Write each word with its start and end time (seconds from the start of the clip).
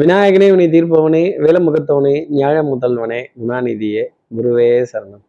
விநாயகனே 0.00 0.46
உனி 0.52 0.66
தீர்ப்பவனே 0.74 1.20
வேலமுகத்தவனே 1.44 2.12
நியாய 2.28 2.58
முதல்வனே 2.62 3.18
குணாநிதியே 3.40 4.04
குருவே 4.36 4.68
சரணம். 4.92 5.24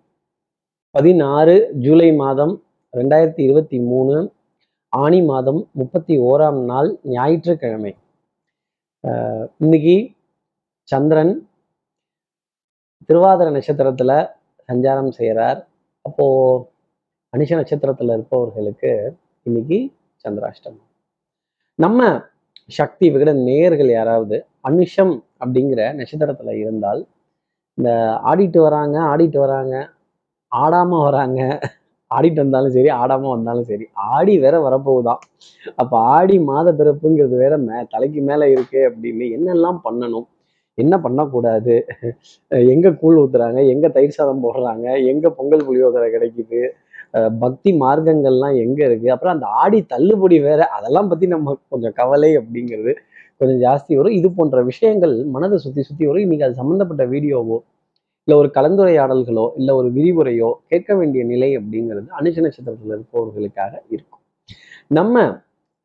பதினாறு 0.89 1.55
ஜூலை 1.73 2.13
மாதம் 2.13 2.53
ரெண்டாயிரத்தி 2.97 3.41
இருபத்தி 3.47 3.79
மூணு 3.79 4.31
ஆணி 4.89 5.21
மாதம் 5.21 5.69
முப்பத்தி 5.71 6.17
ஓராம் 6.19 6.61
நாள் 6.65 6.89
ஞாயிற்றுக்கிழமை. 7.03 7.95
இன்னைக்கு 9.57 9.97
சந்திரன் 10.83 11.33
திருவாதிர 13.07 13.49
நட்சத்திரத்துல 13.57 14.29
சஞ்சாரம் 14.71 15.09
செய்கிறார் 15.09 15.59
அப்போ 16.01 16.27
அனிஷ 17.37 17.51
நட்சத்திரத்துல 17.59 18.13
இருப்பவர்களுக்கு 18.13 18.93
இன்னைக்கு 19.43 19.91
சந்திராஷ்டமம். 20.23 20.87
நம்ம 21.75 22.21
சக்தி 22.67 23.09
விகிட 23.11 23.43
நேயர்கள் 23.43 23.89
யாராவது 23.89 24.45
அனுஷம் 24.65 25.13
அப்படிங்கிற 25.43 25.81
நட்சத்திரத்தில் 25.99 26.59
இருந்தால் 26.63 27.01
இந்த 27.77 27.91
ஆடிட்டு 28.31 28.59
வராங்க 28.67 28.97
ஆடிட்டு 29.11 29.39
வராங்க 29.45 29.75
ஆடாமல் 30.51 31.05
வராங்க 31.07 31.41
ஆடிட்டு 32.11 32.39
வந்தாலும் 32.43 32.75
சரி 32.75 32.89
ஆடாமல் 33.01 33.33
வந்தாலும் 33.35 33.67
சரி 33.69 33.85
ஆடி 34.15 34.33
வேற 34.37 34.55
வரப்போகுதான் 34.65 35.21
அப்போ 35.81 35.97
ஆடி 36.15 36.35
மாத 36.49 36.67
பிறப்புங்கிறது 36.79 37.37
வேற 37.43 37.53
மே 37.67 37.77
தலைக்கு 37.93 38.21
மேலே 38.21 38.45
இருக்கு 38.55 38.79
அப்படின்னு 38.89 39.25
என்னெல்லாம் 39.37 39.79
பண்ணணும்? 39.87 40.27
என்ன 40.77 40.93
பண்ணக்கூடாது? 41.05 41.73
எங்கே 42.73 42.91
கூழ் 43.01 43.17
ஊற்றுறாங்க 43.21 43.59
எங்கே 43.73 43.89
தயிர் 43.95 44.15
சாதம் 44.17 44.43
போடுறாங்க? 44.45 44.85
எங்கே 45.11 45.29
பொங்கல் 45.39 45.65
புளியோதரை 45.67 46.07
கிடைக்குது? 46.15 46.61
பக்தி 47.43 47.71
மார்க்கங்கள்லாம் 47.83 48.55
எங்கே 48.65 48.83
இருக்குது 48.89 49.13
அப்புறம் 49.15 49.35
அந்த 49.35 49.47
ஆடி 49.61 49.79
தள்ளுபடி 49.93 50.37
வேற 50.47 50.61
அதெல்லாம் 50.77 51.09
பற்றி 51.11 51.25
நம்ம 51.35 51.53
கொஞ்சம் 51.73 51.95
கவலை 51.99 52.31
அப்படிங்கிறது 52.39 52.93
கொஞ்சம் 53.41 53.61
ஜாஸ்தி 53.65 53.93
வரும். 53.99 54.15
இது 54.19 54.27
போன்ற 54.37 54.57
விஷயங்கள் 54.71 55.13
மனதை 55.35 55.57
சுற்றி 55.65 55.81
சுற்றி 55.87 56.03
வரும். 56.09 56.23
இன்னைக்கு 56.25 56.47
அது 56.47 56.55
சம்மந்தப்பட்ட 56.61 57.05
வீடியோவோ 57.13 57.57
இல்லை 58.27 58.35
ஒரு 58.41 58.49
கலந்துரையாடல்களோ 58.57 59.45
இல்லை 59.59 59.73
ஒரு 59.79 59.87
விரிவுரையோ 59.97 60.49
கேட்க 60.71 60.95
வேண்டிய 60.99 61.23
நிலை 61.31 61.49
அப்படிங்கிறது 61.59 62.07
அனுஷ 62.19 62.35
நட்சத்திரத்தில் 62.45 62.93
இருப்பவர்களுக்காக 62.95 63.73
இருக்கும். 63.95 64.21
நம்ம 64.97 65.25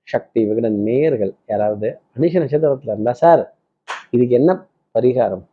சக்தி 0.08 0.40
விகட 0.48 0.68
நேயர்கள் 0.88 1.32
யாராவது 1.52 1.88
அனுஷ 2.16 2.32
நட்சத்திரத்தில் 2.42 2.92
இருந்தால் 2.94 3.18
சார் 3.22 3.42
இதுக்கு 4.16 4.34
என்ன 4.40 4.50
பரிகாரம்? 4.94 5.44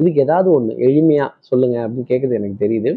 இதுக்கு 0.00 0.20
ஏதாவது 0.26 0.48
ஒன்று 0.56 0.72
எளிமையாக 0.86 1.30
சொல்லுங்க 1.48 1.76
அப்படின்னு 1.84 2.10
கேட்குறது 2.10 2.38
எனக்கு 2.40 2.58
தெரியுது. 2.64 2.90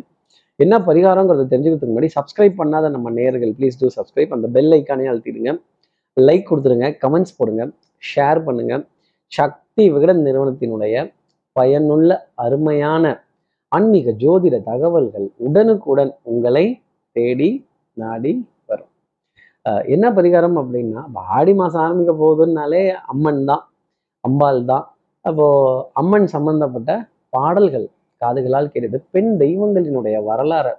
என்ன 0.60 0.76
பரிகாரங்கிறத 0.88 1.46
தெரிஞ்சுக்கிறதுக்கு 1.52 1.94
முன்னாடி 1.94 2.12
சப்ஸ்கிரைப் 2.18 2.56
பண்ணாத 2.62 2.86
நம்ம 2.96 3.12
நேயர்கள் 3.18 3.52
ப்ளீஸ் 3.58 3.80
டூ 3.82 3.90
சப்ஸ்கிரைப் 3.98 4.34
அந்த 4.38 4.48
பெல் 4.56 4.74
ஐக்கானே 4.78 5.06
அழுத்திடுங்க. 5.12 5.52
லைக் 6.18 6.50
கொடுத்துருங்க. 6.50 6.88
கமெண்ட்ஸ் 7.04 7.38
போடுங்க. 7.38 7.64
ஷேர் 8.04 8.40
பண்ணுங்க. 8.48 8.74
சக்தி 9.32 9.84
விகடன் 9.96 10.22
நிறுவனத்தினுடைய 10.28 10.96
பயனுள்ள 11.56 12.12
அருமையான 12.46 13.04
ஆன்மீக 13.72 14.12
ஜோதிட 14.24 14.56
தகவல்கள் 14.70 15.28
உடனுக்குடன் 15.48 16.12
உங்களை 16.32 16.66
தேடி 17.16 17.50
நாடி 17.98 18.32
வரும். 18.70 18.92
என்ன 19.94 20.06
பரிகாரம் 20.18 20.58
அப்படின்னா 20.62 21.02
ஆடி 21.38 21.54
மாதம் 21.60 21.84
ஆரம்பிக்க 21.86 22.12
போகுதுன்னாலே 22.24 22.84
அம்மன் 23.14 23.44
தான் 23.50 23.64
அம்பாள் 24.24 24.62
தான். 24.72 24.86
அப்போது 25.26 25.82
அம்மன் 26.02 26.28
சம்பந்தப்பட்ட 26.36 26.92
பாடல்கள் 27.36 27.88
காதுகளால் 28.22 28.72
கேட்டுட்டு 28.74 29.00
பெண் 29.16 29.32
தெய்வங்களினுடைய 29.44 30.16
வரலாறு 30.30 30.74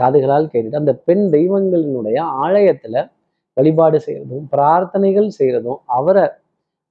காதுகளால் 0.00 0.48
கேட்டுட்டு 0.52 0.80
அந்த 0.82 0.94
பெண் 1.08 1.26
தெய்வங்களினுடைய 1.34 2.18
ஆலயத்தில் 2.44 3.00
வழிபாடு 3.56 3.98
செய்கிறதும் 4.06 4.46
பிரார்த்தனைகள் 4.54 5.28
செய்கிறதும் 5.38 5.80
அவரை 5.98 6.24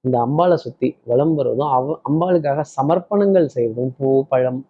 இந்த 0.04 0.16
அம்பாளை 0.18 0.56
சுற்றி 0.56 0.88
வலம் 1.06 1.34
வருவதும் 1.34 1.72
அவ 1.76 1.94
அம்பாளுக்காக 2.08 2.64
சமர்ப்பணங்கள் 2.76 3.46
செய்கிறதும் 3.54 3.92
பூ 3.98 4.08
பழம் 4.28 4.60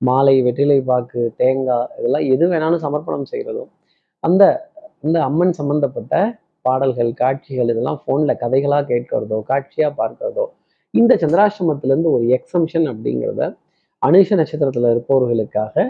மாலை 0.00 0.34
வெற்றிலை 0.42 0.78
பாக்கு 0.80 1.20
தேங்காய் 1.36 1.92
இதெல்லாம் 1.98 2.26
எது 2.34 2.44
வேணாலும் 2.48 2.82
சமர்ப்பணம் 2.86 3.28
செய்கிறதும் 3.30 3.70
அந்த 4.24 4.42
அந்த 5.02 5.18
அம்மன் 5.20 5.54
சம்பந்தப்பட்ட 5.54 6.14
பாடல்கள் 6.64 7.12
காட்சிகள் 7.14 7.70
இதெல்லாம் 7.72 8.00
ஃபோனில் 8.02 8.40
கதைகளாக 8.40 8.84
கேட்கறதோ 8.84 9.38
காட்சியாக 9.50 9.92
பார்க்கறதோ 9.98 10.46
இந்த 10.94 11.12
சந்திராசிரமத்திலேருந்து 11.14 12.10
ஒரு 12.10 12.24
எக்ஸம்ஷன் 12.28 12.86
அப்படிங்கிறத 12.86 13.42
அனுஷ 14.02 14.28
நட்சத்திரத்தில் 14.36 14.92
இருப்பவர்களுக்காக 14.92 15.84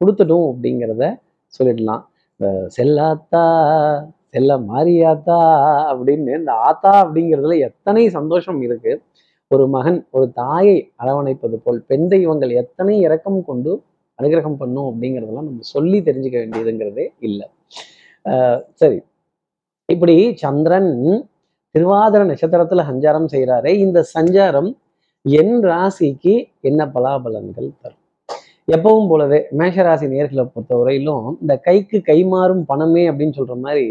கொடுத்துட்டோம் 0.00 0.46
அப்படிங்கிறத 0.50 1.04
சொல்லிடலாம். 1.52 2.02
இந்த 2.40 2.48
செல்லாத்தா 2.76 3.44
செல்ல 4.34 4.56
மாரியாத்தா 4.70 5.38
அப்படின்னு 5.90 6.38
இந்த 6.40 6.52
ஆத்தா 6.68 6.92
அப்படிங்கிறதுல 7.02 7.58
எத்தனை 7.68 8.02
சந்தோஷம் 8.16 8.60
இருக்கு. 8.66 8.92
ஒரு 9.50 9.64
மகன் 9.74 10.00
ஒரு 10.16 10.26
தாயை 10.40 10.78
அரவணைப்பது 11.02 11.58
போல் 11.64 11.78
பெண் 11.90 12.08
தெய்வங்கள் 12.12 12.52
எத்தனை 12.62 12.94
இரக்கம் 13.06 13.38
கொண்டு 13.50 13.72
அனுகிரகம் 14.18 14.58
பண்ணும் 14.62 14.88
அப்படிங்கிறதெல்லாம் 14.90 15.48
நம்ம 15.48 15.66
சொல்லி 15.74 15.98
தெரிஞ்சுக்க 16.08 16.36
வேண்டியதுங்கிறதே 16.42 17.06
இல்லை. 17.28 17.46
சரி. 18.80 18.98
இப்படி 19.88 20.16
சந்திரன் 20.42 20.92
திருவாதிர 21.74 22.20
நட்சத்திரத்துல 22.30 22.84
சஞ்சாரம் 22.90 23.30
செய்கிறாரே 23.34 23.72
இந்த 23.84 23.98
சஞ்சாரம் 24.14 24.70
என் 25.24 25.56
ராசிக்கு 25.70 26.34
என்ன 26.68 26.80
பலாபலன்கள் 26.94 27.68
தரும்? 27.82 28.02
எப்பவும் 28.68 29.08
போலவே 29.10 29.38
மேஷராசி 29.58 30.06
நேர்களை 30.14 30.44
பொறுத்தவரையிலும் 30.46 31.26
இந்த 31.42 31.54
கைக்கு 31.66 31.98
கை 32.08 32.18
மாறும் 32.32 32.62
பணமே 32.70 33.04
அப்படின்னு 33.10 33.38
சொல்ற 33.38 33.54
மாதிரி 33.64 33.86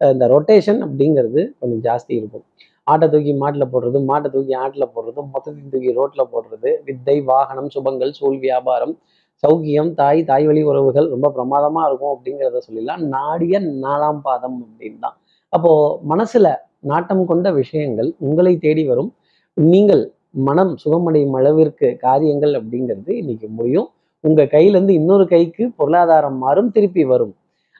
இந்த 0.00 0.26
ரொட்டேஷன் 0.34 0.80
அப்படிங்கிறது 0.86 1.40
கொஞ்சம் 1.60 1.82
ஜாஸ்தி 1.86 2.12
இருக்கும். 2.20 2.44
ஆட்டை 2.92 3.06
தூக்கி 3.12 3.32
மாட்டில் 3.42 3.70
போடுறது 3.72 3.98
மாட்டை 4.10 4.28
தூக்கி 4.34 4.54
ஆட்டில் 4.62 4.92
போடுறது 4.94 5.20
மொத்தத்தையும் 5.34 5.72
தூக்கி 5.74 5.92
ரோட்டில் 5.98 6.30
போடுறது 6.32 6.70
வித்தை 6.86 7.16
வாகனம் 7.30 7.70
சுபங்கள் 7.74 8.12
சூழ் 8.18 8.38
வியாபாரம் 8.46 8.94
சௌக்கியம் 9.42 9.90
தாய் 10.00 10.20
தாய் 10.30 10.46
வழி 10.48 10.62
உறவுகள் 10.70 11.06
ரொம்ப 11.14 11.28
பிரமாதமா 11.36 11.80
இருக்கும் 11.88 12.12
அப்படிங்கிறத 12.14 12.60
சொல்லிடலாம். 12.66 13.02
நாடிய 13.14 13.58
நாலாம் 13.84 14.20
பாதம் 14.26 14.58
அப்படின்னு 14.66 14.98
தான். 15.04 15.16
அப்போ 15.52 15.72
மனசுல 16.12 16.46
நாட்டம் 16.90 17.24
கொண்ட 17.30 17.48
விஷயங்கள் 17.60 18.10
உங்களை 18.26 18.52
தேடி 18.64 18.84
வரும். 18.90 19.10
நீங்கள் 19.56 20.02
மனம் 20.48 20.72
சுகமடையும் 20.82 21.36
அளவிற்கு 21.40 21.88
காரியங்கள் 22.06 22.54
அப்படிங்கிறது 22.60 23.10
இன்னைக்கு 23.20 23.48
முடியும். 23.58 23.88
உங்கள் 24.24 24.52
கையிலேருந்து 24.54 24.94
இன்னொரு 25.00 25.24
கைக்கு 25.32 25.64
பொருளாதாரம் 25.80 26.38
மாறும் 26.44 26.70
திருப்பி 26.76 27.02
வரும். 27.12 27.34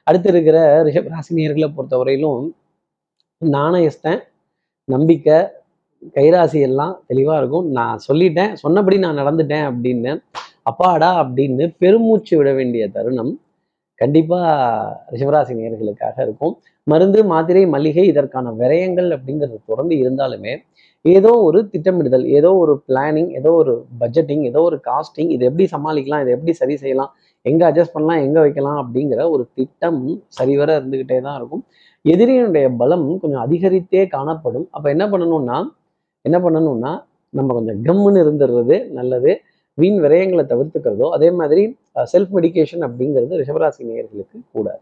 அடுத்து 0.07 0.29
இருக்கிற 0.29 0.57
ரிஷப் 0.87 1.11
ராசினியர்களை 1.13 1.67
பொறுத்தவரையிலும் 1.75 2.41
நாணயஸ்தன் 3.41 4.21
நம்பிக்கை 4.87 5.37
கைராசி 6.17 6.59
எல்லாம் 6.67 6.93
தெளிவாக 7.07 7.39
இருக்கும். 7.41 7.67
நான் 7.77 8.03
சொல்லிட்டேன். 8.07 8.51
சொன்னபடி 8.63 8.97
நான் 9.05 9.19
நடந்துட்டேன் 9.21 9.65
அப்படின்னு 9.69 10.11
அப்பாடா 10.63 11.09
அப்படின்னு 11.23 11.65
பெருமூச்சு 11.81 12.33
விட 12.37 12.49
வேண்டிய 12.53 12.83
தருணம் 12.89 13.33
கண்டிப்பாக 14.01 14.45
ரிஷபராசி 15.13 15.53
நேர்களுக்காக 15.59 16.15
இருக்கும். 16.23 16.53
மருந்து 16.87 17.19
மாத்திரை 17.23 17.63
மளிகை 17.75 18.05
இதற்கான 18.07 18.51
விரயங்கள் 18.61 19.09
அப்படிங்கிறது 19.15 19.57
தொடர்ந்து 19.65 19.95
இருந்தாலுமே 20.03 20.53
ஏதோ 21.05 21.31
ஒரு 21.47 21.59
திட்டமிடுதல் 21.73 22.25
ஏதோ 22.37 22.49
ஒரு 22.63 22.73
பிளானிங் 22.87 23.31
ஏதோ 23.39 23.49
ஒரு 23.53 23.73
பட்ஜெட்டிங் 23.99 24.43
ஏதோ 24.43 24.61
ஒரு 24.69 24.77
காஸ்டிங் 24.89 25.31
இதை 25.35 25.43
எப்படி 25.49 25.65
சமாளிக்கலாம் 25.75 26.21
இதை 26.23 26.31
எப்படி 26.33 26.53
சரி 26.53 26.75
செய்யலாம் 26.75 27.11
எங்க 27.49 27.61
அட்ஜஸ்ட் 27.69 27.95
பண்ணலாம் 27.95 28.21
எங்க 28.27 28.37
வைக்கலாம் 28.45 28.79
அப்படிங்கிற 28.83 29.21
ஒரு 29.33 29.43
திட்டம் 29.57 29.99
சரிவர 30.37 30.69
இருந்துகிட்டே 30.79 31.17
தான் 31.27 31.37
இருக்கும். 31.39 31.63
எதிரியினுடைய 32.05 32.67
பலம் 32.81 33.07
கொஞ்சம் 33.23 33.43
அதிகரித்தே 33.45 34.03
காணப்படும். 34.15 34.67
அப்ப 34.75 34.85
என்ன 34.95 35.05
பண்ணணும்னா 35.13 35.57
என்ன 36.25 36.37
பண்ணணும்னா 36.45 36.93
நம்ம 37.37 37.53
கொஞ்சம் 37.57 37.79
கம்முன்னு 37.87 38.23
இருந்துடுறது 38.25 38.77
நல்லது. 38.97 39.31
வீண் 39.77 39.99
விரயங்களை 40.03 40.43
தவிர்த்துக்கிறதோ 40.51 41.07
அதே 41.15 41.29
மாதிரி 41.39 41.63
செல்ஃப் 42.11 42.33
மெடிக்கேஷன் 42.37 42.83
அப்படிங்கிறது 42.87 43.39
ரிஷபராசி 43.41 43.81
நேயர்களுக்கு 43.89 44.37
கூடாது. 44.55 44.81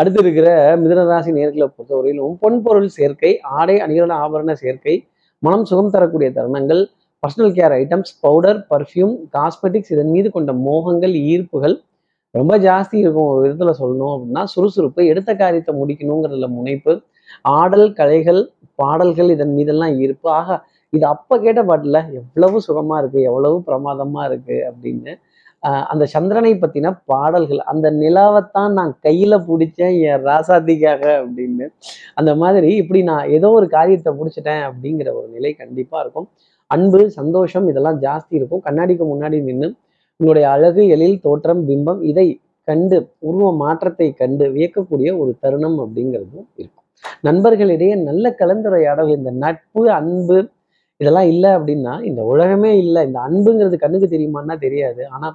அடுத்து 0.00 0.20
இருக்கிற 0.24 0.48
மிதனராசி 0.82 1.30
நேர்களை 1.38 1.66
பொறுத்தவரையிலும் 1.68 2.34
பொன்பொருள் 2.42 2.90
சேர்க்கை 2.96 3.30
ஆடை 3.58 3.76
அணிகலன 3.84 4.16
ஆபரண 4.24 4.52
சேர்க்கை 4.62 4.94
மனம் 5.42 5.66
சுகம் 5.70 5.92
தரக்கூடிய 5.94 6.28
தருணங்கள் 6.38 6.82
personal 7.22 7.54
care 7.56 7.72
items 7.80 8.12
powder 8.24 8.58
perfume 8.72 9.14
cosmetics 9.36 9.90
இதன் 9.94 10.12
மீது 10.14 10.28
கொண்ட 10.36 10.50
மோகங்கள் 10.66 11.14
ஈர்ப்புகள் 11.30 11.74
ரொம்ப 12.34 12.54
ஜாஸ்தி 12.66 12.96
இருக்கும். 13.02 13.28
ஒரு 13.32 13.40
விதத்தில் 13.44 13.78
சொல்லணும் 13.80 14.12
அப்படின்னா 14.14 14.42
சுறுசுறுப்பு 14.52 15.00
எடுத்த 15.12 15.30
காரியத்தை 15.42 15.72
முடிக்கணுங்கிறதுல 15.80 16.48
முனைப்பு 16.58 16.92
ஆடல் 17.60 17.88
கலைகள் 17.98 18.40
பாடல்கள் 18.80 19.32
இதன் 19.34 19.54
மீதெல்லாம் 19.56 19.94
ஈர்ப்பு. 20.04 20.28
ஆக 20.38 20.58
இது 20.92 21.04
அப்போ 21.14 21.34
கேட்ட 21.44 21.60
பாட்டில் 21.70 22.00
எவ்வளவு 22.20 22.58
சுகமாக 22.66 23.00
இருக்கு 23.02 23.20
எவ்வளவு 23.30 23.58
பிரமாதமாக 23.68 24.28
இருக்கு 24.30 24.56
அப்படின்னு 24.70 25.12
அந்த 25.92 26.04
சந்திரனை 26.14 26.52
பற்றின 26.62 26.92
பாடல்கள் 27.12 27.60
அந்த 27.72 27.86
நிலாவைத்தான் 28.02 28.72
நான் 28.78 28.92
கையில் 29.06 29.44
பிடிச்சேன் 29.48 29.96
என் 30.10 30.22
ராசாத்திக்காக 30.28 31.02
அப்படின்னு. 31.22 31.66
அந்த 32.20 32.30
மாதிரி 32.42 32.70
இப்படி 32.82 33.00
நான் 33.10 33.28
ஏதோ 33.38 33.50
ஒரு 33.58 33.66
காரியத்தை 33.76 34.12
பிடிச்சிட்டேன் 34.20 34.64
அப்படிங்கிற 34.68 35.10
ஒரு 35.18 35.28
நிலை 35.36 35.52
கண்டிப்பாக 35.62 36.04
இருக்கும். 36.04 36.28
அன்பு 36.70 37.00
சந்தோஷம் 37.10 37.66
இதெல்லாம் 37.68 37.98
ஜாஸ்தி 38.00 38.34
இருக்கும். 38.38 38.62
கண்ணாடிக்கு 38.64 39.04
முன்னாடி 39.12 39.38
நின்று 39.42 39.68
உங்களுடைய 40.20 40.46
அழகு 40.50 40.82
எழில் 40.94 41.20
தோற்றம் 41.20 41.62
பிம்பம் 41.68 42.00
இதை 42.10 42.26
கண்டு 42.68 42.96
உருவ 43.18 43.46
மாற்றத்தை 43.56 44.08
கண்டு 44.12 44.44
வியக்கக்கூடிய 44.56 45.10
ஒரு 45.18 45.32
தருணம் 45.40 45.78
அப்படிங்கிறதும் 45.84 46.46
இருக்கும். 46.56 46.86
நண்பர்களிடையே 47.22 47.94
நல்ல 48.08 48.34
கலந்துரையாடல் 48.38 49.10
இந்த 49.16 49.30
நட்பு 49.44 49.82
அன்பு 49.90 50.38
இதெல்லாம் 51.00 51.28
இல்லை 51.32 51.50
அப்படின்னா 51.50 51.92
இந்த 52.04 52.22
உலகமே 52.32 52.72
இல்லை. 52.78 53.00
இந்த 53.06 53.18
அன்புங்கிறது 53.28 53.76
கண்ணுக்கு 53.76 54.08
தெரியுமான்னா 54.08 54.54
தெரியாது. 54.58 55.02
ஆனா 55.08 55.28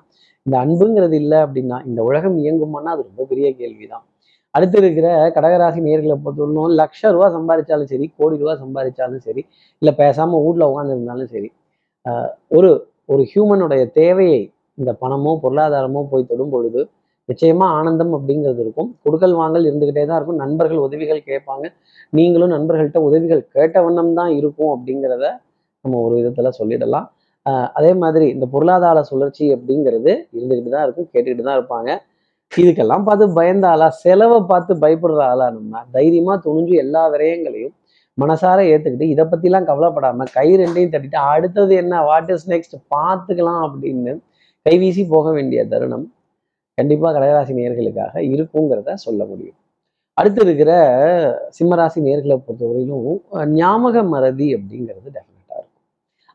இந்த 0.46 0.56
அன்புங்கிறது 0.66 1.16
இல்லை 1.22 1.38
அப்படின்னா 1.38 1.78
இந்த 1.86 2.02
உலகம் 2.04 2.38
இயங்குமான்னா 2.38 2.92
அது 2.96 3.04
ரொம்ப 3.10 3.24
பெரிய 3.30 3.48
கேள்விதான். 3.56 4.06
அடுத்து 4.56 4.78
இருக்கிற 4.82 5.08
கடகராசி 5.36 5.80
நேர்களை 5.88 6.16
பொறுத்தவரைக்கும் 6.26 6.76
லட்ச 6.82 7.12
ரூபா 7.16 7.28
சம்பாதிச்சாலும் 7.38 7.90
சரி 7.94 8.06
கோடி 8.20 8.36
ரூபா 8.42 8.54
சம்பாதிச்சாலும் 8.64 9.24
சரி 9.28 9.42
இல்லை 9.82 9.94
பேசாமல் 10.02 10.44
வீட்டில் 10.46 10.68
உட்காந்துருந்தாலும் 10.72 11.32
சரி 11.36 11.50
ஒரு 12.58 12.70
ஒரு 13.14 13.24
ஹியூமனுடைய 13.32 13.84
தேவையை 14.00 14.42
இந்த 14.78 14.92
பணமோ 15.02 15.32
பொருளாதாரமோ 15.44 16.02
போய் 16.12 16.30
தொடும் 16.32 16.54
பொழுது 16.54 16.82
நிச்சயமா 17.30 17.66
ஆனந்தம் 17.78 18.14
அப்படிங்கிறது 18.18 18.62
இருக்கும். 18.66 18.90
கொடுக்கல் 19.04 19.36
வாங்கல் 19.40 19.68
இருந்துகிட்டே 19.70 20.04
தான் 20.10 20.18
இருக்கும். 20.20 20.40
நண்பர்கள் 20.44 20.82
உதவிகள் 20.88 21.22
கேட்பாங்க. 21.30 21.66
நீங்களும் 22.18 22.54
நண்பர்கள்ட்ட 22.56 23.00
உதவிகள் 23.08 23.42
கேட்ட 23.56 23.82
வண்ணம் 23.86 24.12
தான் 24.20 24.32
இருக்கும் 24.40 24.72
அப்படிங்கிறத 24.76 25.26
நம்ம 25.86 26.02
ஒரு 26.08 26.16
விதத்துல 26.20 26.52
சொல்லிடலாம். 26.60 27.08
அதே 27.78 27.92
மாதிரி 28.04 28.26
இந்த 28.36 28.46
பொருளாதார 28.54 29.00
சுழற்சி 29.10 29.46
அப்படிங்கிறது 29.56 30.12
இருந்துகிட்டு 30.38 30.72
தான் 30.76 30.86
இருக்கும் 30.88 31.10
கேட்டுக்கிட்டு 31.14 31.48
தான் 31.48 31.58
இருப்பாங்க. 31.60 31.90
இதுக்கெல்லாம் 32.52 33.06
பார்த்து 33.08 33.26
பயந்த 33.38 33.66
ஆளா 33.68 33.88
செலவை 34.04 34.38
பார்த்து 34.52 34.74
பயப்படுற 34.84 35.22
ஆளா 35.32 35.48
நம்ம? 35.50 35.82
தைரியமா 35.96 36.34
துணிஞ்சு 36.46 36.76
எல்லா 36.84 37.02
விரயங்களையும் 37.14 37.74
மனசார 38.18 38.60
ஏத்துக்கிட்டு 38.74 39.08
இதை 39.14 39.24
பத்திலாம் 39.32 39.68
கவலைப்படாம 39.70 40.28
கை 40.38 40.48
ரெண்டையும் 40.62 40.94
தட்டிட்டு 40.94 41.20
அடுத்தது 41.34 41.74
என்ன? 41.76 42.04
வாட் 42.10 42.32
இஸ் 42.36 42.48
நெக்ஸ்ட் 42.54 42.76
பார்த்துக்கலாம் 42.96 43.64
அப்படின்னு 43.68 44.14
கைவீசி 44.66 45.04
போக 45.08 45.32
வேண்டிய 45.32 45.62
தருணம் 45.74 46.06
கண்டிப்பா 46.78 47.10
கடகராசி 47.16 47.54
நேர்களுக்காக 47.60 48.16
இருக்குங்கிறத 48.34 48.94
சொல்ல 49.06 49.22
முடியும். 49.26 49.58
அடுத்து 50.18 50.42
இருக்கிற 50.46 50.72
சிம்மராசி 51.58 52.00
நேர்களை 52.08 52.36
பொறுத்தவரையிலும் 52.38 53.54
ஞாபக 53.60 54.04
மறதி 54.14 54.48
அப்படிங்கிறது 54.58 55.08
டெஃபினட் 55.16 55.35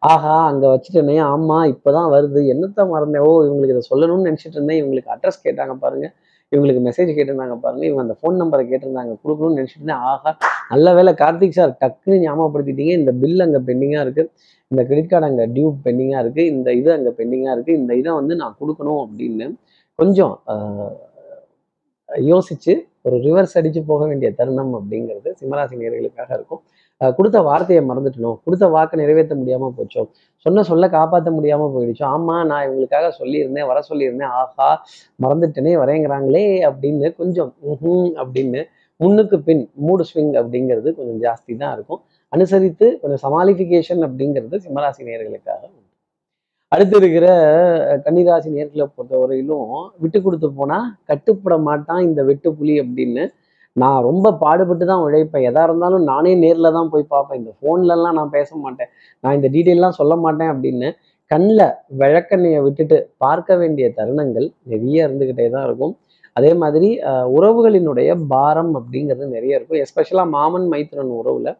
ஆஹா 0.02 0.35
அங்கே 0.50 0.67
வச்சுட்டேனே 0.73 1.14
ஆமாம் 1.31 1.67
இப்போ 1.73 1.88
தான் 1.97 2.11
வருது. 2.14 2.41
என்னத்த 2.52 2.85
மறந்தேன்? 2.93 3.25
ஓ 3.29 3.31
இவங்களுக்கு 3.47 3.75
இதை 3.76 3.82
சொல்லணும்னு 3.91 4.26
நினச்சிட்டு 4.29 4.56
இருந்தேன். 4.58 4.79
இவங்களுக்கு 4.82 5.11
அட்ரஸ் 5.14 5.44
கேட்டாங்க 5.47 5.75
பாருங்க. 5.82 6.06
இவங்களுக்கு 6.52 6.82
மெசேஜ் 6.87 7.11
கேட்டிருந்தாங்க 7.17 7.56
பாருங்க. 7.64 7.85
இவங்க 7.88 8.02
அந்த 8.06 8.17
ஃபோன் 8.20 8.38
நம்பரை 8.43 8.64
கேட்டிருந்தாங்க. 8.70 9.12
கொடுக்கணும்னு 9.23 9.58
நினச்சிட்டு 9.61 9.82
இருந்தேன். 9.82 10.05
ஆஹா 10.12 10.31
நல்ல 10.73 10.94
வேளை 10.99 11.12
கார்த்திக் 11.23 11.58
சார் 11.58 11.75
டக்குன்னு 11.82 12.23
ஞாபகப்படுத்திட்டீங்க. 12.25 12.94
இந்த 13.00 13.12
பில் 13.23 13.44
அங்கே 13.47 13.61
பெண்டிங்காக 13.69 14.05
இருக்குது 14.06 14.31
இந்த 14.70 14.82
கிரெடிட் 14.88 15.12
கார்டு 15.12 15.29
அங்கே 15.31 15.47
டியூ 15.55 15.69
பெண்டிங்காக 15.87 16.23
இருக்குது 16.25 16.50
இந்த 16.55 16.69
இது 16.81 16.91
அங்கே 16.97 17.12
பெண்டிங்காக 17.20 17.55
இருக்குது 17.56 17.79
இந்த 17.82 17.93
இதை 18.00 18.11
வந்து 18.20 18.35
நான் 18.43 18.56
கொடுக்கணும் 18.61 19.00
அப்படின்னு 19.05 19.49
கொஞ்சம் 19.99 20.35
யோசிச்சு 22.31 22.73
ஒரு 23.06 23.17
ரிவர்ஸ் 23.26 23.56
அடிச்சு 23.58 23.81
போக 23.91 24.02
வேண்டிய 24.11 24.29
தருணம் 24.38 24.73
அப்படிங்கிறது 24.79 25.31
சிம்மராசி 25.41 25.76
நேர்களுக்காக 25.82 26.31
இருக்கும். 26.38 26.62
கொடுத்த 27.19 27.38
வார்த்தையை 27.49 27.82
மறந்துட்டணும். 27.91 28.38
கொடுத்த 28.44 28.64
வாக்கை 28.75 28.97
நிறைவேற்ற 29.00 29.35
முடியாம 29.41 29.70
போச்சோம். 29.79 30.08
சொன்ன 30.47 30.64
சொல்ல 30.70 30.85
காப்பாற்ற 30.97 31.31
முடியாம 31.38 31.69
போயிடுச்சோ 31.75 32.05
ஆமா 32.14 32.37
நான் 32.50 32.64
இவங்களுக்காக 32.67 33.08
சொல்லியிருந்தேன் 33.20 33.69
வர 33.70 33.79
சொல்லியிருந்தேன். 33.91 34.32
ஆஹா 34.41 34.69
மறந்துட்டேனே 35.25 35.75
வரேங்கிறாங்களே 35.82 36.47
அப்படின்னு 36.70 37.11
கொஞ்சம் 37.20 37.52
அப்படின்னு 38.25 38.62
முன்னுக்கு 39.00 39.37
பின் 39.49 39.62
மூடு 39.87 40.05
ஸ்விங் 40.08 40.35
அப்படிங்கிறது 40.41 40.88
கொஞ்சம் 40.97 41.20
ஜாஸ்தி 41.26 41.52
தான் 41.62 41.75
இருக்கும். 41.76 42.00
அனுசரித்து 42.32 42.87
கொஞ்சம் 43.02 43.23
சமாளிஃபிகேஷன் 43.26 44.02
அப்படிங்கிறது 44.06 44.56
சிம்மராசி 44.64 45.06
நேர்களுக்காக 45.08 45.62
உண்டு. 45.69 45.87
அடுத்து 46.73 46.97
இருக்கிற 47.00 47.26
கன்னிராசி 48.05 48.49
நேர்களை 48.56 48.85
பொறுத்தவரையிலும் 48.97 49.70
விட்டு 50.02 50.19
கொடுத்து 50.26 50.49
போனா 50.58 50.79
கட்டுப்பட 51.11 51.55
மாட்டான் 51.69 52.02
இந்த 52.08 52.20
வெட்டுப்புலி 52.29 52.75
அப்படின்னு 52.85 53.25
நான் 53.76 53.99
ரொம்ப 54.08 54.32
பாடுபட்டு 54.43 54.84
தான் 54.90 55.05
உழைப்பேன். 55.06 55.44
எதா 55.50 55.62
இருந்தாலும் 55.69 56.05
நானே 56.11 56.32
நேரில் 56.44 56.75
தான் 56.76 56.90
போய் 56.93 57.05
பார்ப்பேன். 57.14 57.40
இந்த 57.43 57.52
ஃபோன்லலாம் 57.58 58.19
நான் 58.19 58.34
பேச 58.37 58.50
மாட்டேன். 58.64 58.90
நான் 59.25 59.37
இந்த 59.38 59.49
டீட்டெயிலாம் 59.55 59.99
சொல்ல 60.00 60.14
மாட்டேன் 60.25 60.52
அப்படின்னு 60.55 60.90
கண்ணில் 61.31 61.64
விளக்கண்ணையை 62.02 62.61
விட்டுட்டு 62.67 62.96
பார்க்க 63.25 63.56
வேண்டிய 63.62 63.88
தருணங்கள் 63.99 64.46
நிறைய 64.72 65.06
இருந்துக்கிட்டே 65.06 65.46
தான் 65.56 65.67
இருக்கும். 65.69 65.94
அதே 66.37 66.52
மாதிரி 66.62 66.88
உறவுகளினுடைய 67.37 68.11
பாரம் 68.32 68.72
அப்படிங்கிறது 68.81 69.26
நிறைய 69.37 69.58
இருக்கும். 69.58 69.81
எஸ்பெஷலாக 69.84 70.28
மாமன் 70.37 70.69
மைத்திரன் 70.73 71.16
உறவில் 71.20 71.52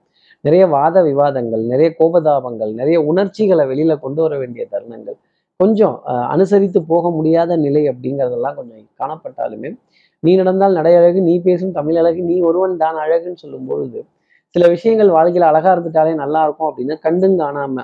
நிறைய 0.47 0.65
வாத 0.75 0.97
விவாதங்கள் 1.09 1.63
நிறைய 1.73 1.89
கோபதாபங்கள் 1.99 2.71
நிறைய 2.81 2.99
உணர்ச்சிகளை 3.11 3.65
வெளியில் 3.71 4.03
கொண்டு 4.05 4.21
வர 4.25 4.35
வேண்டிய 4.43 4.65
தருணங்கள். 4.75 5.17
கொஞ்சம் 5.61 5.97
அனுசரித்து 6.35 6.81
போக 6.93 7.11
முடியாத 7.17 7.57
நிலை 7.65 7.83
அப்படிங்கிறதெல்லாம் 7.91 8.57
கொஞ்சம் 8.59 8.85
காணப்பட்டாலுமே 9.01 9.71
நீ 10.23 10.33
நடந்தால் 10.37 10.77
நடை 10.79 10.93
அழகு 10.97 11.21
நீ 11.29 11.35
பேசும் 11.41 11.77
தமிழ் 11.77 11.99
அழகு 12.01 12.23
நீ 12.23 12.35
ஒருவன் 12.49 12.75
தான் 12.77 12.97
அழகுன்னு 13.05 13.43
சொல்லும் 13.43 13.69
பொழுது 13.69 14.01
சில 14.55 14.65
விஷயங்கள் 14.69 15.15
வாழ்க்கையில 15.17 15.49
அழகா 15.51 15.71
இருந்துட்டாலே 15.75 16.13
நல்லா 16.15 16.41
இருக்கும் 16.47 16.69
அப்படின்னு 16.71 16.95
கண்டும் 16.99 17.37
காணாம. 17.39 17.77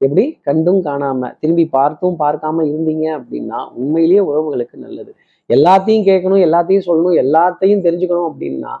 எப்படி? 0.00 0.24
கண்டும் 0.42 0.80
காணாம. 0.82 1.30
திரும்பி 1.40 1.64
பார்த்தும் 1.76 2.16
பார்க்காம 2.22 2.64
இருந்தீங்க 2.70 3.06
அப்படின்னா 3.18 3.58
உண்மையிலேயே 3.80 4.22
உறவுகளுக்கு 4.30 4.76
நல்லது. 4.86 5.12
எல்லாத்தையும் 5.50 6.06
கேட்கணும் 6.10 6.42
எல்லாத்தையும் 6.46 6.86
சொல்லணும் 6.88 7.16
எல்லாத்தையும் 7.24 7.84
தெரிஞ்சுக்கணும் 7.86 8.28
அப்படின்னா 8.30 8.72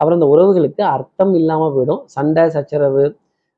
அப்புறம் 0.00 0.18
இந்த 0.18 0.28
உறவுகளுக்கு 0.34 0.82
அர்த்தம் 0.94 1.34
இல்லாம 1.34 1.68
போயிடும். 1.76 2.02
சண்டை 2.16 2.44
சச்சரவு 2.56 3.04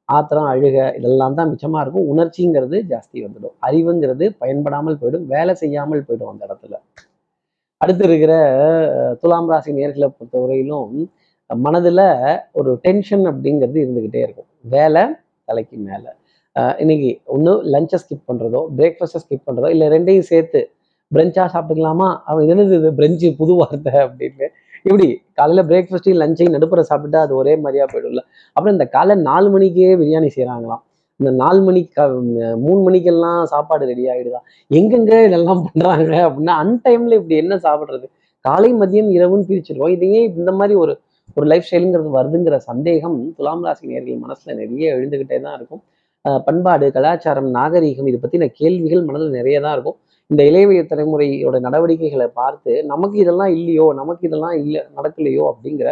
ஆத்திரம் 0.09 0.49
அழுக 0.53 0.77
இதெல்லாம் 0.99 1.37
தான் 1.39 1.51
மிச்சமா 1.53 1.81
இருக்கும். 1.85 2.09
உணர்ச்சிங்கிறது 2.13 2.77
ஜாஸ்தி 2.93 3.19
வந்துடும். 3.27 3.57
அறிவுங்கிறது 3.69 4.27
பயன்படாமல் 4.43 5.01
போயிடும். 5.03 5.27
வேலை 5.35 5.55
செய்யாமல் 5.63 6.07
போயிடும் 6.09 6.33
அந்த 6.33 6.43
இடத்துல. 6.49 6.77
அடுத்து 7.87 8.05
இருக்கிற 8.09 8.35
துலாம் 9.23 9.51
ராசி 9.53 9.71
நேர்களை 9.79 10.07
பொறுத்தவரையிலும் 10.13 10.93
மனதில் 11.51 12.07
ஒரு 12.59 12.71
டென்ஷன் 12.85 13.25
அப்படிங்கிறது 13.31 13.79
இருந்துக்கிட்டே 13.83 14.21
இருக்கும். 14.27 14.49
வேலை 14.75 15.03
தலைக்கு 15.49 15.77
மேலே. 15.89 16.11
இன்னைக்கு 16.83 17.11
ஒன்று 17.35 17.53
லஞ்சை 17.73 17.99
ஸ்கிப் 18.03 18.27
பண்ணுறதோ 18.31 18.61
பிரேக்ஃபாஸ்ட்டை 18.79 19.21
ஸ்கிப் 19.25 19.45
பண்ணுறதோ 19.49 19.69
இல்லை 19.75 19.87
ரெண்டையும் 19.95 20.27
சேர்த்து 20.31 20.61
பிரெஞ்சாக 21.17 21.47
சாப்பிட்டுக்கலாமா? 21.55 22.09
அப்படி 22.29 22.47
என்னது 22.53 22.77
இது 22.81 22.91
பிரெஞ்சு 23.01 23.29
புது 23.41 23.55
வார்த்தை 23.61 23.93
அப்படின்னு. 24.05 24.47
இப்படி 24.89 25.07
காலையில் 25.39 25.67
பிரேக்ஃபாஸ்ட்டையும் 25.71 26.21
லஞ்சையும் 26.23 26.55
நடுப்புற 26.57 26.83
சாப்பிட்டா 26.91 27.21
அது 27.27 27.33
ஒரே 27.41 27.55
மாதிரியாக 27.65 27.89
போயிடும்ல. 27.93 28.23
அப்புறம் 28.57 28.75
இந்த 28.77 28.87
காலை 28.97 29.17
நாலு 29.29 29.51
மணிக்கே 29.55 29.93
பிரியாணி 30.03 30.31
செய்கிறாங்களாம் 30.37 30.83
இந்த 31.21 31.31
நாலு 31.43 31.61
மணிக்கு 31.67 32.05
மூணு 32.65 32.81
மணிக்கெல்லாம் 32.87 33.41
சாப்பாடு 33.53 33.85
ரெடி 33.91 34.05
ஆகிடுதா 34.13 34.41
எங்கெங்க 34.71 35.13
இதெல்லாம் 35.29 35.63
பண்றாங்க 35.67 36.15
அப்படின்னா 36.29 36.55
அன்டைம்ல 36.65 37.19
இப்படி 37.21 37.37
என்ன 37.43 37.55
சாப்பிட்றது? 37.67 38.07
காலை 38.45 38.71
மதியம் 38.81 39.11
இரவுன்னு 39.17 39.49
பிரிச்சிடுவோம் 39.51 39.95
இதையே 39.97 40.21
இந்த 40.41 40.51
மாதிரி 40.59 40.75
ஒரு 40.85 40.93
ஒரு 41.37 41.47
லைஃப் 41.53 41.67
ஸ்டைலுங்கிறது 41.69 42.11
வருதுங்கிற 42.17 42.57
சந்தேகம் 42.71 43.17
துலாம் 43.39 43.65
ராசி 43.67 43.85
நேர்கள் 43.93 44.21
மனசுல 44.25 44.55
நிறைய 44.61 44.93
எழுந்துக்கிட்டே 44.97 45.39
தான் 45.47 45.57
இருக்கும். 45.59 45.83
பண்பாடு 46.47 46.87
கலாச்சாரம் 46.97 47.49
நாகரீகம் 47.57 48.09
இதை 48.11 48.19
பத்தின 48.23 48.49
கேள்விகள் 48.61 49.03
மனதில் 49.09 49.37
நிறைய 49.39 49.57
தான் 49.65 49.75
இருக்கும். 49.77 49.97
இந்த 50.31 50.43
இளைய 50.51 50.83
தலைமுறையோட 50.93 51.57
நடவடிக்கைகளை 51.67 52.29
பார்த்து 52.41 52.73
நமக்கு 52.93 53.17
இதெல்லாம் 53.25 53.53
இல்லையோ 53.59 53.87
நமக்கு 54.01 54.25
இதெல்லாம் 54.29 54.57
இல்லை 54.63 54.83
நடக்கலையோ 54.97 55.45
அப்படிங்கிற 55.53 55.91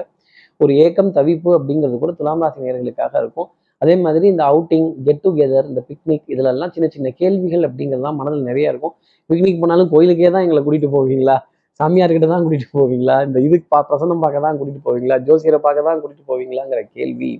ஒரு 0.60 0.72
ஏக்கம் 0.84 1.12
தவிப்பு 1.18 1.50
அப்படிங்கிறது 1.58 1.98
கூட 2.04 2.12
துலாம் 2.20 2.42
ராசி 2.44 2.66
நேர்களுக்காக 2.66 3.14
இருக்கும். 3.24 3.48
அதே 3.84 3.94
மாதிரி 4.04 4.26
இந்த 4.32 4.42
அவுட்டிங் 4.50 4.88
கெட் 5.06 5.22
டுகெதர் 5.24 5.66
இந்த 5.70 5.80
பிக்னிக் 5.88 6.28
இதுலெல்லாம் 6.34 6.72
சின்ன 6.74 6.86
சின்ன 6.94 7.08
கேள்விகள் 7.20 7.64
அப்படிங்கிறதுலாம் 7.68 8.18
மனதில் 8.20 8.46
நிறைய 8.50 8.72
இருக்கும். 8.72 8.94
பிக்னிக் 9.30 9.60
போனாலும் 9.62 9.90
கோயிலுக்கே 9.94 10.30
தான் 10.36 10.44
எங்களை 10.46 10.60
கூட்டிகிட்டு 10.66 10.90
போவீங்களா? 10.96 11.36
சாமியார்கிட்ட 11.80 12.26
தான் 12.32 12.44
கூட்டிகிட்டு 12.44 12.76
போவீங்களா? 12.80 13.16
இந்த 13.26 13.38
இதுக்கு 13.46 13.66
பா 13.74 13.78
பிரசன்னம் 13.90 14.22
பார்க்க 14.24 14.46
தான் 14.46 14.56
கூட்டிகிட்டு 14.58 14.86
போவீங்களா? 14.88 15.16
ஜோசியரை 15.28 15.60
பார்க்க 15.66 15.88
தான் 15.88 16.00
கூட்டிகிட்டு 16.02 16.30
போவீங்களாங்கிற 16.32 16.80
கேள்வி 16.96 17.32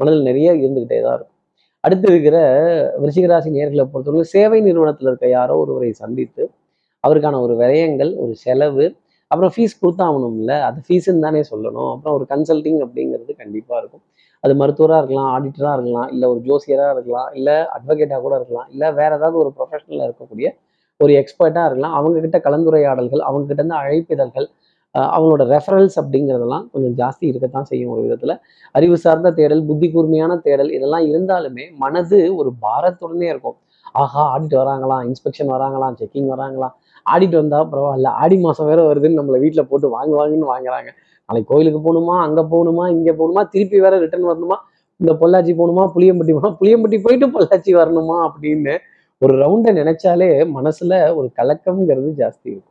மனதில் 0.00 0.26
நிறைய 0.30 0.48
இருந்துக்கிட்டே 0.62 0.98
தான் 1.06 1.16
இருக்கும். 1.16 1.28
அடுத்து 1.84 2.06
இருக்கிற 2.12 2.36
விருச்சிகராசி 3.00 3.48
நேர்களை 3.56 3.84
பொறுத்தவரை 3.92 4.26
சேவை 4.34 4.58
நிறுவனத்தில் 4.66 5.08
இருக்க 5.10 5.26
யாரோ 5.38 5.54
ஒருவரை 5.62 5.90
சந்தித்து 6.02 6.42
அவருக்கான 7.04 7.40
ஒரு 7.44 7.54
விரயங்கள் 7.60 8.10
ஒரு 8.22 8.32
செலவு 8.44 8.84
அப்புறம் 9.32 9.52
ஃபீஸ் 9.54 9.74
கொடுத்தாகணும்ல. 9.82 10.54
அது 10.68 10.78
ஃபீஸுன்னு 10.86 11.24
தானே 11.26 11.42
சொல்லணும். 11.52 11.90
அப்புறம் 11.94 12.16
ஒரு 12.18 12.26
கன்சல்டிங் 12.32 12.80
அப்படிங்கிறது 12.86 13.34
கண்டிப்பாக 13.42 13.80
இருக்கும். 13.82 14.04
அது 14.44 14.52
மருத்துவராக 14.60 15.00
இருக்கலாம் 15.02 15.30
ஆடிட்டராக 15.34 15.74
இருக்கலாம் 15.78 16.08
இல்லை 16.14 16.26
ஒரு 16.32 16.40
ஜோசியராக 16.48 16.94
இருக்கலாம் 16.96 17.30
இல்லை 17.38 17.56
அட்வொகேட்டாக 17.76 18.20
கூட 18.26 18.34
இருக்கலாம் 18.40 18.68
இல்லை 18.74 18.88
வேற 19.00 19.10
ஏதாவது 19.18 19.36
ஒரு 19.42 19.50
ப்ரொஃபஷனலாக 19.58 20.08
இருக்கக்கூடிய 20.08 20.48
ஒரு 21.00 21.12
எக்ஸ்பர்ட்டாக 21.20 21.68
இருக்கலாம். 21.68 21.94
அவங்கக்கிட்ட 21.98 22.38
கலந்துரையாடல்கள் 22.48 23.22
அவங்ககிட்ட 23.28 23.60
இருந்து 23.60 23.78
அழைப்பிதழ்கள் 23.82 24.48
அவங்களோட 24.94 25.42
ரெஃபரல்ஸ் 25.52 25.96
அப்படிங்கிறதெல்லாம் 26.00 26.64
கொஞ்சம் 26.72 26.96
ஜாஸ்தி 27.00 27.24
இருக்கத்தான் 27.28 27.68
செய்யும் 27.70 27.92
ஒரு 27.94 28.02
விதத்தில். 28.06 28.34
அறிவு 28.78 28.96
சார்ந்த 29.04 29.32
தேடல் 29.38 29.62
புத்தி 29.68 29.88
கூர்மையான 29.94 30.32
தேடல் 30.46 30.70
இதெல்லாம் 30.76 31.04
இருந்தாலுமே 31.12 31.64
மனது 31.84 32.18
ஒரு 32.40 32.50
பாரத்துடனே 32.66 33.28
இருக்கும். 33.34 33.56
ஆஹா 33.94 34.22
ஆடிட் 34.34 34.56
வராங்களாம் 34.60 35.02
இன்ஸ்பெக்ஷன் 35.08 35.50
வராங்களாம் 35.54 35.96
செக்கிங் 36.00 36.28
வராங்களாம் 36.34 36.74
ஆடிட் 37.06 37.36
வந்தால் 37.40 37.68
பரவாயில்ல 37.72 38.10
ஆடி 38.22 38.36
மாசம் 38.36 38.66
வேற 38.66 38.80
வருதுன்னு 38.88 39.18
நம்மளை 39.20 39.38
வீட்டில் 39.44 39.68
போட்டு 39.70 39.88
வாங்கு 39.96 40.14
வாங்குன்னு 40.20 40.52
வாங்குறாங்க. 40.52 40.90
நாளைக்கு 41.28 41.50
கோயிலுக்கு 41.52 41.80
போகணுமா 41.86 42.14
அங்க 42.26 42.40
போகணுமா 42.42 42.84
இங்க 42.88 43.10
போகணுமா 43.12 43.42
திருப்பி 43.48 43.80
வேற 43.80 43.98
ரிட்டர்ன் 43.98 44.28
வரணுமா 44.30 44.56
இந்த 45.00 45.12
பொள்ளாச்சி 45.12 45.52
போகணுமா 45.60 45.84
புளியம்பட்டி 45.94 46.32
போகணும் 46.32 46.56
புளியம்பட்டி 46.60 46.98
போயிட்டு 47.02 47.26
பொள்ளாச்சி 47.26 47.72
வரணுமா 47.80 48.16
அப்படின்னு 48.28 48.74
ஒரு 49.22 49.34
ரவுண்டை 49.42 49.72
நினைச்சாலே 49.80 50.28
மனசுல 50.58 50.92
ஒரு 51.14 51.28
கலக்கம்ங்கிறது 51.36 52.10
ஜாஸ்தி 52.20 52.48
இருக்கும். 52.54 52.68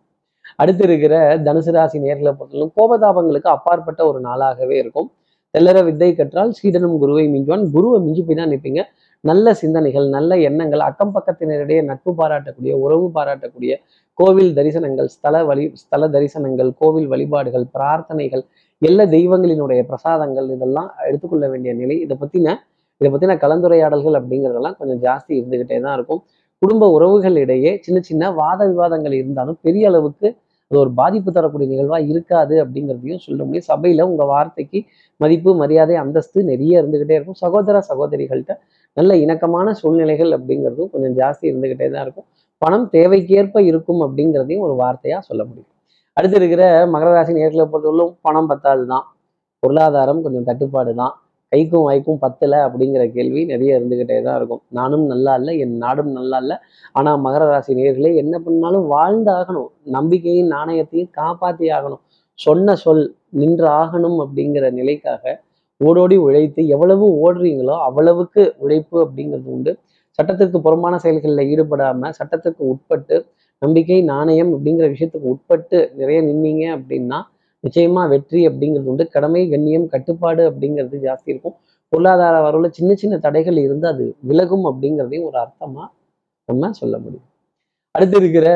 அடுத்து 0.55 0.83
இருக்கிற 0.83 1.15
தனுசு 1.37 1.71
ராசி 1.71 1.97
நேர்களை 1.99 2.31
பொறுத்தவரைக்கும் 2.37 2.75
கோபதாபங்களுக்கு 2.79 3.49
அப்பாற்பட்ட 3.55 4.01
ஒரு 4.07 4.19
நாளாகவே 4.19 4.75
இருக்கும். 4.83 5.07
தெல்லற 5.55 5.77
வித்தை 5.87 6.09
கற்றால் 6.19 6.51
சீடனும் 6.59 6.97
குருவை 7.03 7.25
மிஞ்சுவான். 7.33 7.63
குருவை 7.75 7.97
மிஞ்சி 8.05 8.21
போய் 8.27 8.39
தான் 8.39 8.51
நிற்பீங்க. 8.53 8.81
நல்ல 9.23 9.53
சிந்தனைகள் 9.61 10.07
நல்ல 10.15 10.37
எண்ணங்கள் 10.49 10.83
அக்கம் 10.89 11.13
பக்கத்தினரிடையே 11.15 11.81
நட்பு 11.89 12.11
பாராட்டக்கூடிய 12.19 12.73
உறவு 12.83 13.07
பாராட்டக்கூடிய 13.17 13.71
கோவில் 14.19 14.51
தரிசனங்கள் 14.57 15.09
ஸ்தல 15.15 15.35
வழி 15.49 15.65
ஸ்தல 15.81 16.07
தரிசனங்கள் 16.15 16.69
கோவில் 16.81 17.07
வழிபாடுகள் 17.11 17.65
பிரார்த்தனைகள் 17.75 18.43
எல்லா 18.81 19.03
தெய்வங்களினுடைய 19.15 19.81
பிரசாதங்கள் 19.89 20.47
இதெல்லாம் 20.55 20.89
எடுத்துக்கொள்ள 21.07 21.45
வேண்டிய 21.53 21.71
நிலை. 21.81 21.97
இதை 22.05 22.15
பற்றின 22.21 22.55
இதை 23.01 23.09
பற்றின 23.13 23.35
கலந்துரையாடல்கள் 23.43 24.17
அப்படிங்கிறதெல்லாம் 24.19 24.77
கொஞ்சம் 24.79 25.01
ஜாஸ்தி 25.05 25.31
இருந்துகிட்டே 25.39 25.77
தான் 25.85 25.95
இருக்கும். 25.97 26.21
குடும்ப 26.61 26.87
உறவுகள் 26.95 27.37
இடையே 27.43 27.71
சின்ன 27.85 27.99
சின்ன 28.09 28.31
வாத 28.39 28.61
விவாதங்கள் 28.71 29.15
இருந்தாலும் 29.21 29.57
பெரிய 29.65 29.85
அளவுக்கு 29.91 30.27
அது 30.71 30.79
ஒரு 30.81 30.91
பாதிப்பு 30.99 31.29
தரக்கூடிய 31.35 31.67
நிகழ்வாக 31.71 32.03
இருக்காது 32.11 32.55
அப்படிங்கிறதையும் 32.63 33.23
சொல்ல 33.23 33.39
முடியும். 33.47 33.65
சபையில் 33.71 34.01
உங்கள் 34.09 34.29
வார்த்தைக்கு 34.33 34.79
மதிப்பு 35.19 35.51
மரியாதை 35.61 35.95
அந்தஸ்து 36.01 36.39
நிறைய 36.51 36.81
இருந்துக்கிட்டே 36.81 37.15
இருக்கும். 37.17 37.37
சகோதர 37.43 37.81
சகோதரிகள்கிட்ட 37.89 38.53
நல்ல 38.97 39.11
இணக்கமான 39.23 39.73
சூழ்நிலைகள் 39.81 40.31
அப்படிங்கிறதும் 40.37 40.89
கொஞ்சம் 40.93 41.15
ஜாஸ்தி 41.19 41.45
இருந்துக்கிட்டே 41.51 41.87
தான் 41.95 42.03
இருக்கும். 42.05 42.27
பணம் 42.61 42.87
தேவைக்கேற்ப 42.95 43.57
இருக்கும் 43.71 44.01
அப்படிங்கிறதையும் 44.05 44.63
ஒரு 44.67 44.75
வார்த்தையாக 44.83 45.21
சொல்ல 45.29 45.41
முடியும். 45.49 45.69
அடுத்து 46.17 46.37
இருக்கிற 46.41 46.63
மகர 46.93 47.09
ராசி 47.17 47.33
நேர்களை 47.39 47.65
பொறுத்தவரைக்கும் 47.73 48.15
பணம் 48.27 48.49
பத்தாது 48.51 48.85
தான் 48.93 49.05
பொருளாதாரம் 49.63 50.23
கொஞ்சம் 50.25 50.47
தட்டுப்பாடு 50.49 50.93
தான் 51.01 51.13
கைக்கும் 51.51 51.85
வாய்க்கும் 51.87 52.19
பத்தலை 52.23 52.59
அப்படிங்கிற 52.67 53.03
கேள்வி 53.15 53.41
நிறைய 53.51 53.77
இருந்துகிட்டே 53.79 54.17
தான் 54.27 54.37
இருக்கும். 54.39 54.61
நானும் 54.77 55.05
நல்லா 55.11 55.33
இல்லை 55.39 55.53
என் 55.63 55.75
நாடும் 55.83 56.11
நல்லா 56.19 56.37
இல்லை. 56.43 56.57
ஆனால் 56.97 57.19
மகர 57.25 57.43
ராசி 57.51 57.73
நேர்களே 57.79 58.11
என்ன 58.23 58.35
பண்ணாலும் 58.45 58.85
வாழ்ந்தாகணும். 58.95 59.69
நம்பிக்கையும் 59.97 60.51
நாணயத்தையும் 60.55 61.11
காப்பாற்றி 61.19 61.67
ஆகணும். 61.77 62.01
சொன்ன 62.39 62.75
சொல் 62.83 63.03
நின்று 63.41 63.67
ஆகணும் 63.81 64.17
அப்படிங்கிற 64.25 64.65
நிலைக்காக 64.79 65.33
ஓடோடி 65.81 66.15
உழைத்து 66.25 66.61
எவ்வளவு 66.75 67.05
ஓடுறீங்களோ 67.23 67.75
அவ்வளவுக்கு 67.87 68.41
உழைப்பு 68.63 68.97
அப்படிங்கிறது 69.05 69.49
உண்டு. 69.55 69.71
சட்டத்திற்கு 70.19 70.57
புறம்பான 70.65 70.95
செயல்களில் 71.03 71.49
ஈடுபடாமல் 71.51 72.15
சட்டத்துக்கு 72.19 72.63
உட்பட்டு 72.71 73.15
நம்பிக்கை 73.61 73.97
நாணயம் 74.13 74.51
அப்படிங்கிற 74.55 74.85
விஷயத்துக்கு 74.93 75.31
உட்பட்டு 75.33 75.79
நிறைய 75.99 76.19
நின்னீங்க 76.27 76.63
அப்படின்னா 76.77 77.19
நிச்சயமா 77.63 78.03
வெற்றி 78.09 78.47
அப்படிங்கிறது 78.47 78.91
உண்டு. 78.91 79.07
கடமை 79.07 79.49
கண்ணியம் 79.49 79.87
கட்டுப்பாடு 79.87 80.43
அப்படிங்கிறது 80.49 80.97
ஜாஸ்தி 81.07 81.29
இருக்கும். 81.33 81.55
பொருளாதார 81.89 82.35
வரவுல 82.45 82.69
சின்ன 82.69 82.91
சின்ன 82.95 83.17
தடைகள் 83.17 83.57
இருந்து 83.57 83.87
அது 83.87 84.15
விலகும் 84.19 84.65
அப்படிங்கிறதையும் 84.65 85.27
ஒரு 85.29 85.37
அர்த்தமா 85.39 85.83
நம்ம 86.49 86.71
சொல்ல 86.71 86.95
முடியும். 86.97 87.27
அடுத்து 87.91 88.17
இருக்கிற 88.17 88.47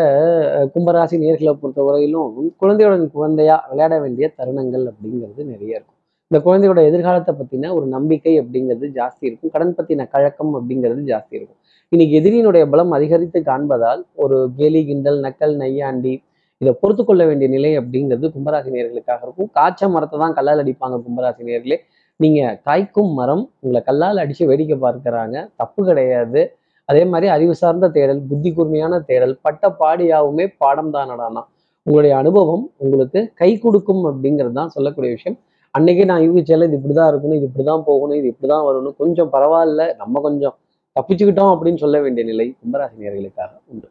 கும்பராசி 0.75 1.15
நேர்களை 1.23 1.53
பொறுத்தவரையிலும் 1.61 2.53
குழந்தையுடன் 2.57 3.11
குழந்தையா 3.11 3.55
விளையாட 3.69 3.99
வேண்டிய 3.99 4.25
தருணங்கள் 4.37 4.85
அப்படிங்கிறது 4.91 5.43
நிறைய 5.45 5.77
இருக்கும். 5.77 5.93
இந்த 6.31 6.37
குழந்தையோட 6.45 6.79
எதிர்காலத்தை 6.85 7.35
பத்தின 7.35 7.73
ஒரு 7.73 7.85
நம்பிக்கை 7.85 8.33
அப்படிங்கிறது 8.41 8.85
ஜாஸ்தி 8.99 9.25
இருக்கும். 9.29 9.51
கடன் 9.51 9.75
பத்தின 9.77 10.07
கழக்கம் 10.09 10.53
அப்படிங்கிறது 10.55 11.01
ஜாஸ்தி 11.11 11.35
இருக்கும். 11.39 11.59
இன்னைக்கு 11.89 12.15
எதிரியினுடைய 12.19 12.69
பலம் 12.69 12.91
அதிகரித்து 12.91 13.39
காண்பதால் 13.39 14.01
ஒரு 14.13 14.37
கேலி 14.55 14.85
கிண்டல் 14.85 15.19
நக்கல் 15.19 15.55
நையாண்டி 15.55 16.23
இதை 16.65 16.73
பொறுத்து 16.81 17.03
கொள்ள 17.07 17.23
வேண்டிய 17.29 17.47
நிலை 17.55 17.71
அப்படிங்கிறது 17.79 18.27
கும்பராசி 18.35 18.69
நேர்களுக்காக 18.75 19.21
இருக்கும். 19.25 19.49
காய்ச்ச 19.57 19.89
மரத்தை 19.95 20.17
தான் 20.25 20.35
கல்லால் 20.37 20.61
அடிப்பாங்க 20.63 20.97
கும்பராசி 21.07 21.41
நேர்களே 21.49 21.77
நீங்க 22.19 22.41
காய்க்கும் 22.67 23.09
மரம் 23.17 23.41
உங்களை 23.61 23.79
கல்லால் 23.87 24.21
அடிச்சு 24.23 24.43
வேடிக்கை 24.51 24.75
பார்க்கறாங்க. 24.83 25.35
தப்பு 25.61 25.81
கிடையாது. 25.89 26.41
அதே 26.89 27.01
மாதிரி 27.11 27.27
அறிவு 27.35 27.53
சார்ந்த 27.61 27.87
தேடல் 27.97 28.21
புத்தி 28.29 28.49
கூர்மையான 28.57 28.99
தேடல் 29.09 29.33
பட்ட 29.45 29.69
பாடியாவுமே 29.79 30.45
பாடம் 30.61 30.91
தான் 30.95 31.09
நடானா. 31.11 31.41
உங்களுடைய 31.87 32.13
அனுபவம் 32.21 32.63
உங்களுக்கு 32.83 33.21
கை 33.41 33.49
கொடுக்கும் 33.65 34.03
அப்படிங்கிறது 34.11 34.55
தான் 34.59 34.73
சொல்லக்கூடிய 34.75 35.11
விஷயம். 35.17 35.37
அன்னைக்கே 35.77 36.05
நான் 36.11 36.23
யூகிச்சல 36.27 36.67
இது 36.69 36.77
இப்படி 36.79 36.95
தான் 36.99 37.09
இருக்கணும் 37.11 37.37
இது 37.39 37.47
இப்படி 37.49 37.65
தான் 37.71 37.83
போகணும் 37.89 38.17
இது 38.21 38.29
இப்படி 38.33 38.49
தான் 38.53 38.65
வரணும். 38.69 38.95
கொஞ்சம் 39.01 39.31
பரவாயில்ல 39.35 39.89
நம்ம 40.01 40.21
கொஞ்சம் 40.27 40.55
தப்பிச்சுக்கிட்டோம் 40.95 41.51
அப்படின்னு 41.55 41.83
சொல்ல 41.85 41.99
வேண்டிய 42.05 42.25
நிலை 42.31 42.47
கும்பராசினியர்களுக்காக 42.61 43.53
உண்டு. 43.71 43.87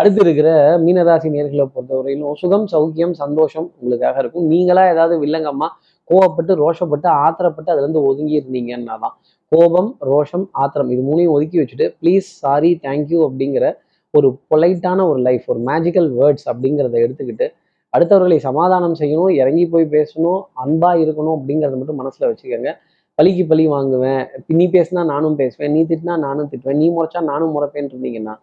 அடுத்து 0.00 0.20
இருக்கிற 0.24 0.48
மீனராசி 0.84 1.28
நேர்களை 1.34 1.64
பொறுத்தவரையிலும் 1.74 2.34
சுகம் 2.40 2.64
சௌக்கியம் 2.72 3.14
சந்தோஷம் 3.20 3.66
உங்களுக்காக 3.78 4.16
இருக்கும். 4.22 4.46
நீங்களா 4.52 4.82
ஏதாவது 4.92 5.14
வில்லங்கம்மா 5.22 5.68
கோவப்பட்டு 6.10 6.52
ரோஷப்பட்டு 6.62 7.08
ஆத்திரப்பட்டு 7.24 7.70
அதுலேருந்து 7.72 8.02
ஒதுங்கி 8.08 8.34
இருந்தீங்கன்னா 8.40 8.96
தான் 9.04 9.14
கோபம் 9.52 9.90
ரோஷம் 10.10 10.44
ஆத்திரம் 10.62 10.90
இது 10.94 11.02
மூணையும் 11.08 11.34
ஒதுக்கி 11.36 11.56
வச்சுட்டு 11.60 11.86
ப்ளீஸ் 12.00 12.28
சாரி 12.42 12.70
தேங்க்யூ 12.86 13.20
அப்படிங்கிற 13.28 13.66
ஒரு 14.14 14.28
பொலைட்டான 14.50 15.06
ஒரு 15.12 15.20
லைஃப் 15.28 15.46
ஒரு 15.52 15.60
மேஜிக்கல் 15.70 16.08
வேர்ட்ஸ் 16.18 16.46
அப்படிங்கிறத 16.52 16.96
எடுத்துக்கிட்டு 17.04 17.46
அடுத்தவர்களை 17.92 18.38
சமாதானம் 18.48 18.96
செய்யணும் 19.00 19.32
இறங்கி 19.42 19.64
போய் 19.72 19.86
பேசணும் 19.96 20.40
அன்பாக 20.64 21.02
இருக்கணும் 21.04 21.36
அப்படிங்கிறத 21.38 21.76
மட்டும் 21.80 22.00
மனசில் 22.02 22.28
வச்சுக்கோங்க. 22.28 22.72
பழிக்கு 23.18 23.44
பழி 23.50 23.64
வாங்குவேன். 23.74 24.22
நீ 24.58 24.64
பேசினா 24.76 25.02
நானும் 25.12 25.36
பேசுவேன். 25.40 25.72
நீ 25.76 25.82
திட்டினா 25.90 26.16
நானும் 26.26 26.48
திட்டுவேன். 26.50 26.80
நீ 26.82 26.88
முறைச்சா 26.96 27.20
நானும் 27.30 27.54
முறைப்பேன்னு 27.56 27.92
இருந்தீங்கன்னா 27.94 28.34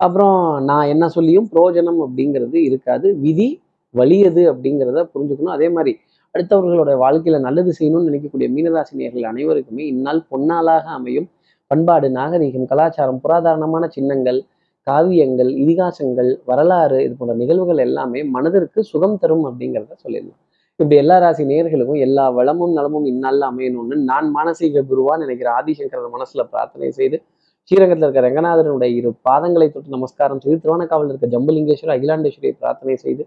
அப்புறம் 0.00 0.38
நான் 0.68 0.90
என்ன 0.94 1.04
சொல்லியும் 1.16 1.48
பிரயோஜனம் 1.52 2.00
அப்படிங்கிறது 2.06 2.56
இருக்காது. 2.68 3.08
விதி 3.24 3.48
வலியது 3.94 4.42
அப்படிங்கிறத 4.52 5.02
புரிஞ்சுக்கணும். 5.12 5.54
அதே 5.56 5.68
மாதிரி 5.76 5.92
அடுத்தவர்களோட 6.34 6.92
வாழ்க்கையில 7.02 7.38
நல்லது 7.46 7.70
செய்யணும்னு 7.78 8.08
நினைக்கக்கூடிய 8.08 8.48
மீனராசினியர்கள் 8.56 9.28
அனைவருக்குமே 9.30 9.84
இந்நாள் 9.92 10.20
பொன்னாளாக 10.32 10.86
அமையும். 10.98 11.28
பண்பாடு 11.70 12.08
நாகரிகம் 12.18 12.68
கலாச்சாரம் 12.72 13.22
புராதாரணமான 13.22 13.84
சின்னங்கள் 13.96 14.40
காவியங்கள் 14.86 15.50
இதிகாசங்கள் 15.62 16.28
வரலாறு 16.50 16.98
இது 17.04 17.14
போன்ற 17.20 17.34
நிகழ்வுகள் 17.40 17.80
எல்லாமே 17.86 18.20
மனதிற்கு 18.34 18.80
சுகம் 18.90 19.16
தரும் 19.22 19.46
அப்படிங்கிறத 19.48 19.94
சொல்லிடலாம். 20.04 20.40
இப்படி 20.80 20.96
எல்லா 21.02 21.16
ராசி 21.24 21.44
நேர்களுக்கும் 21.50 22.00
எல்லா 22.06 22.24
வளமும் 22.38 22.74
நலமும் 22.78 23.06
இந்நாளில் 23.12 23.46
அமையணும்னு 23.48 23.96
நான் 24.10 24.26
மானசீக 24.36 24.82
குருவா 24.90 25.14
நினைக்கிற 25.22 25.48
ஆதிசங்கர 25.58 26.08
மனசுல 26.16 26.44
பிரார்த்தனை 26.52 26.90
செய்து 26.98 27.18
ஸ்ரீரங்கத்தில் 27.68 28.08
இருக்க 28.08 28.20
ரங்கநாதனுடைய 28.26 28.90
இரு 28.98 29.10
பாதங்களை 29.28 29.66
தொட்டு 29.68 29.94
நமஸ்காரம் 29.96 30.40
செய்து 30.40 30.58
திருவண்ணக்காவலில் 30.64 31.12
இருக்க 31.12 31.28
ஜம்புலிங்கேஸ்வரர் 31.34 31.94
அகிலாண்டேஸ்வரியை 31.96 32.54
பிரார்த்தனை 32.58 32.96
செய்து 32.96 33.22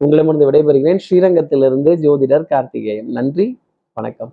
உங்களிடமிருந்து 0.00 0.48
விடைபெறுகிறேன். 0.50 1.00
ஸ்ரீரங்கத்திலிருந்து 1.04 1.90
ஜோதிடர் 2.04 2.46
கார்த்திகேயன். 2.46 3.10
நன்றி 3.18 3.46
வணக்கம். 3.92 4.32